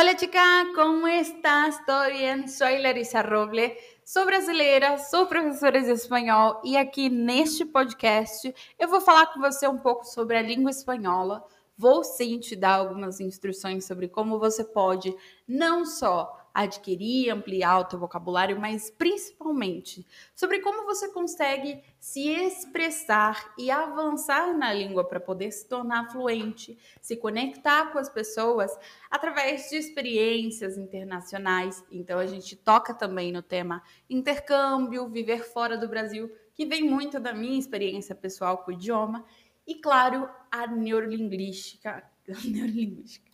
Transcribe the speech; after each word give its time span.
Hola 0.00 0.14
chica, 0.14 0.64
¿cómo 0.76 1.08
estás? 1.08 1.84
¿Todo 1.84 2.08
bien? 2.08 2.48
Soy 2.48 2.78
Larissa 2.78 3.20
Roble, 3.20 3.76
sou 4.04 4.24
brasileira, 4.26 4.96
sou 4.96 5.26
professora 5.26 5.82
de 5.82 5.90
espanhol 5.90 6.60
e 6.64 6.76
aqui 6.76 7.10
neste 7.10 7.64
podcast 7.64 8.54
eu 8.78 8.86
vou 8.86 9.00
falar 9.00 9.26
com 9.26 9.40
você 9.40 9.66
um 9.66 9.76
pouco 9.76 10.04
sobre 10.04 10.36
a 10.36 10.42
língua 10.42 10.70
espanhola. 10.70 11.44
Vou 11.76 12.04
sim 12.04 12.38
te 12.38 12.54
dar 12.54 12.74
algumas 12.76 13.18
instruções 13.18 13.86
sobre 13.86 14.06
como 14.06 14.38
você 14.38 14.62
pode 14.62 15.12
não 15.48 15.84
só 15.84 16.47
adquirir, 16.62 17.30
ampliar 17.30 17.78
o 17.78 17.84
teu 17.84 18.00
vocabulário, 18.00 18.60
mas 18.60 18.90
principalmente 18.90 20.04
sobre 20.34 20.58
como 20.58 20.84
você 20.84 21.08
consegue 21.12 21.80
se 22.00 22.28
expressar 22.28 23.54
e 23.56 23.70
avançar 23.70 24.52
na 24.56 24.72
língua 24.72 25.04
para 25.04 25.20
poder 25.20 25.52
se 25.52 25.68
tornar 25.68 26.10
fluente, 26.10 26.76
se 27.00 27.16
conectar 27.16 27.92
com 27.92 27.98
as 27.98 28.08
pessoas 28.08 28.76
através 29.08 29.70
de 29.70 29.76
experiências 29.76 30.76
internacionais. 30.76 31.84
Então 31.92 32.18
a 32.18 32.26
gente 32.26 32.56
toca 32.56 32.92
também 32.92 33.30
no 33.30 33.42
tema 33.42 33.80
intercâmbio, 34.10 35.08
viver 35.08 35.44
fora 35.44 35.78
do 35.78 35.88
Brasil, 35.88 36.28
que 36.54 36.66
vem 36.66 36.82
muito 36.82 37.20
da 37.20 37.32
minha 37.32 37.58
experiência 37.58 38.16
pessoal 38.16 38.58
com 38.58 38.72
o 38.72 38.74
idioma, 38.74 39.24
e 39.64 39.76
claro, 39.76 40.28
a 40.50 40.66
neurolinguística, 40.66 42.02
neurolinguística 42.44 43.26